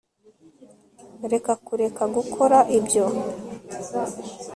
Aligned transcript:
reka 1.31 1.51
kureka 1.65 2.03
gukora 2.15 2.57
ibyo 2.77 3.05